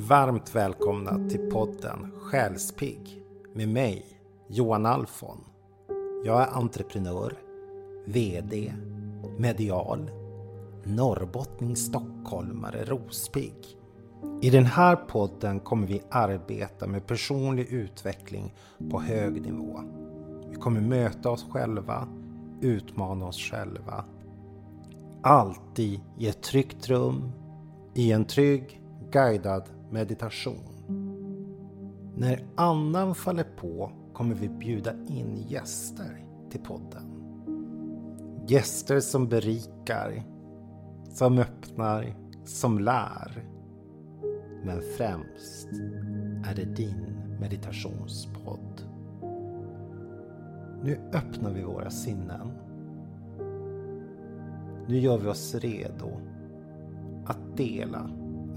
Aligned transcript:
Varmt 0.00 0.54
välkomna 0.54 1.28
till 1.28 1.50
podden 1.50 2.12
Själspigg 2.20 3.22
med 3.52 3.68
mig, 3.68 4.06
Johan 4.48 4.86
Alfon. 4.86 5.44
Jag 6.24 6.42
är 6.42 6.46
entreprenör, 6.46 7.38
VD, 8.06 8.74
medial, 9.38 10.10
norrbottning, 10.84 11.76
stockholmare, 11.76 12.84
rospigg. 12.84 13.54
I 14.42 14.50
den 14.50 14.64
här 14.64 14.96
podden 14.96 15.60
kommer 15.60 15.86
vi 15.86 16.02
arbeta 16.10 16.86
med 16.86 17.06
personlig 17.06 17.66
utveckling 17.72 18.54
på 18.90 19.00
hög 19.00 19.42
nivå. 19.42 19.80
Vi 20.50 20.56
kommer 20.56 20.80
möta 20.80 21.30
oss 21.30 21.46
själva, 21.50 22.08
utmana 22.60 23.26
oss 23.26 23.38
själva. 23.40 24.04
Alltid 25.22 26.00
i 26.18 26.28
ett 26.28 26.42
tryggt 26.42 26.88
rum, 26.88 27.32
i 27.94 28.12
en 28.12 28.24
trygg, 28.24 28.82
guidad 29.10 29.68
meditation. 29.90 30.78
När 32.16 32.44
andan 32.54 33.14
faller 33.14 33.46
på 33.56 33.92
kommer 34.12 34.34
vi 34.34 34.48
bjuda 34.48 34.92
in 34.92 35.36
gäster 35.48 36.24
till 36.50 36.60
podden. 36.60 37.02
Gäster 38.46 39.00
som 39.00 39.28
berikar, 39.28 40.22
som 41.12 41.38
öppnar, 41.38 42.16
som 42.44 42.78
lär. 42.78 43.44
Men 44.64 44.80
främst 44.96 45.68
är 46.50 46.54
det 46.56 46.64
din 46.64 47.06
meditationspodd. 47.40 48.82
Nu 50.82 50.98
öppnar 51.12 51.52
vi 51.52 51.62
våra 51.62 51.90
sinnen. 51.90 52.52
Nu 54.88 54.98
gör 54.98 55.18
vi 55.18 55.28
oss 55.28 55.54
redo 55.54 56.20
att 57.26 57.56
dela 57.56 58.10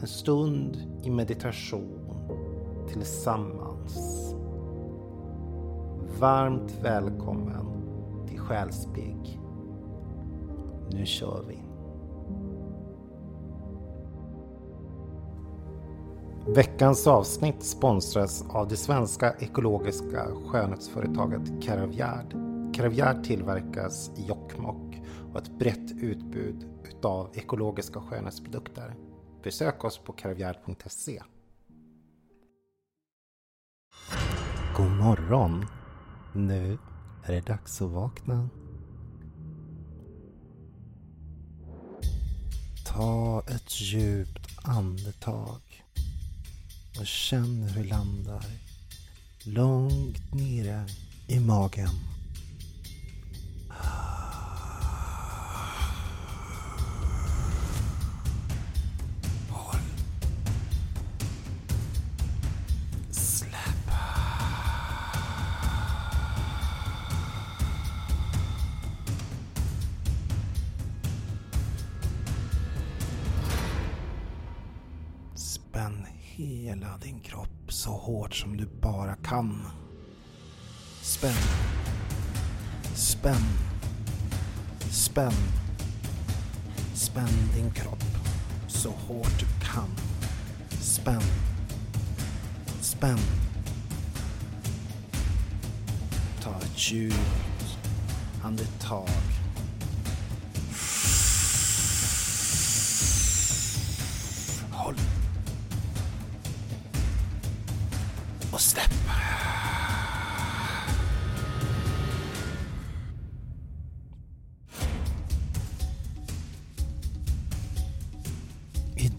en 0.00 0.06
stund 0.06 0.76
i 1.02 1.10
meditation 1.10 1.98
tillsammans. 2.88 4.34
Varmt 6.20 6.78
välkommen 6.82 7.66
till 8.28 8.38
Själsbygg. 8.38 9.40
Nu 10.90 11.06
kör 11.06 11.44
vi. 11.48 11.58
Veckans 16.54 17.06
avsnitt 17.06 17.62
sponsras 17.62 18.44
av 18.48 18.68
det 18.68 18.76
svenska 18.76 19.34
ekologiska 19.38 20.26
skönhetsföretaget 20.46 21.62
Caravgard. 21.62 22.34
Caravgard 22.74 23.24
tillverkas 23.24 24.10
i 24.16 24.26
Jokkmokk 24.26 25.02
och 25.26 25.32
har 25.32 25.40
ett 25.40 25.58
brett 25.58 25.92
utbud 26.00 26.66
utav 26.88 27.30
ekologiska 27.34 28.00
skönhetsprodukter. 28.00 28.94
Besök 29.48 29.84
oss 29.84 29.98
på 29.98 30.12
karavjärd.se. 30.12 31.22
God 34.76 34.90
morgon! 34.90 35.66
Nu 36.34 36.78
är 37.24 37.32
det 37.32 37.40
dags 37.40 37.82
att 37.82 37.90
vakna. 37.90 38.48
Ta 42.86 43.42
ett 43.48 43.80
djupt 43.80 44.58
andetag 44.62 45.84
och 47.00 47.06
känn 47.06 47.62
hur 47.62 47.82
du 47.82 47.88
landar 47.88 48.44
långt 49.44 50.34
nere 50.34 50.86
i 51.28 51.40
magen. 51.40 52.17
Spänn 75.78 76.06
hela 76.20 76.98
din 77.02 77.20
kropp 77.20 77.72
så 77.72 77.90
hårt 77.90 78.34
som 78.34 78.56
du 78.56 78.66
bara 78.80 79.14
kan. 79.14 79.66
Spänn. 81.02 81.32
Spänn. 82.94 83.44
Spänn. 84.90 85.32
Spänn 86.94 87.50
din 87.54 87.70
kropp 87.70 88.04
så 88.68 88.90
hårt 88.90 89.40
du 89.40 89.66
kan. 89.66 89.88
Spänn. 90.80 91.22
Spänn. 92.80 93.20
Ta 96.42 96.50
ett 96.50 96.92
djupt 96.92 97.78
andetag. 98.42 99.27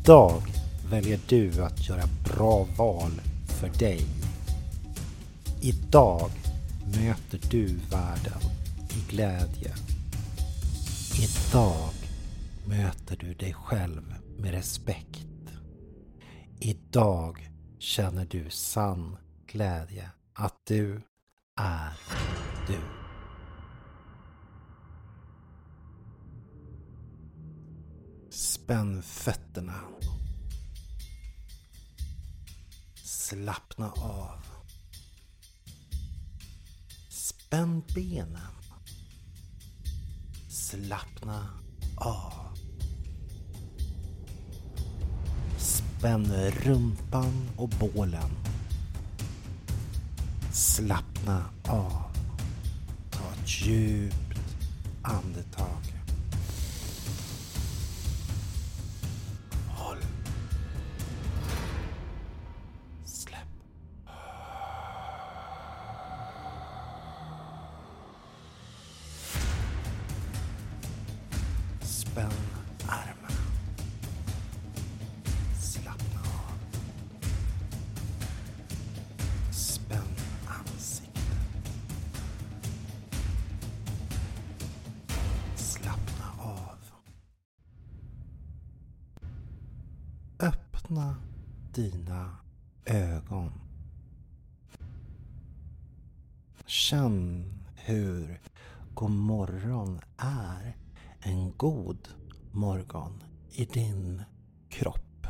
Idag 0.09 0.41
väljer 0.89 1.19
du 1.27 1.63
att 1.63 1.89
göra 1.89 2.03
bra 2.23 2.67
val 2.77 3.11
för 3.47 3.79
dig. 3.79 4.05
Idag 5.61 6.31
möter 6.85 7.49
du 7.51 7.65
världen 7.65 8.41
i 8.89 9.11
glädje. 9.11 9.73
Idag 11.19 11.93
möter 12.67 13.17
du 13.17 13.33
dig 13.33 13.53
själv 13.53 14.13
med 14.37 14.51
respekt. 14.51 15.27
Idag 16.59 17.49
känner 17.79 18.25
du 18.25 18.49
sann 18.49 19.17
glädje 19.47 20.09
att 20.33 20.61
du 20.67 21.01
är 21.55 21.93
du. 22.67 22.98
Spänn 28.69 29.01
fötterna. 29.01 29.79
Slappna 33.03 33.91
av. 33.91 34.41
Spänn 37.09 37.83
benen. 37.95 38.53
Slappna 40.49 41.49
av. 41.97 42.57
Spänn 45.57 46.51
rumpan 46.51 47.49
och 47.57 47.69
bålen. 47.69 48.31
Slappna 50.51 51.45
av. 51.63 52.11
Ta 53.11 53.33
ett 53.33 53.65
djupt 53.65 54.39
andetag. 55.01 55.98
Spänn 72.11 72.31
armarna. 72.87 73.43
Slappna 75.59 76.19
av. 76.19 76.59
Spänn 79.51 80.15
ansiktet. 80.47 81.23
Slappna 85.55 86.25
av. 86.39 86.77
Öppna 90.39 91.15
dina 91.73 92.37
ögon. 92.85 93.51
Känn 96.65 97.45
hur 97.75 98.41
god 98.93 99.11
morgon 99.11 100.01
är 100.17 100.75
en 101.21 101.57
god 101.57 102.07
morgon 102.51 103.23
i 103.51 103.65
din 103.65 104.23
kropp. 104.69 105.27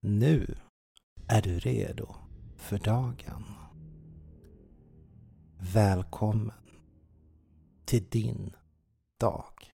Nu 0.00 0.56
är 1.28 1.42
du 1.42 1.58
redo 1.58 2.14
för 2.56 2.78
dagen. 2.78 3.44
Välkommen 5.58 6.52
till 7.84 8.04
din 8.10 8.56
dag. 9.20 9.69